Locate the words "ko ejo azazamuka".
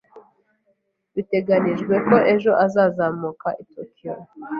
2.07-3.49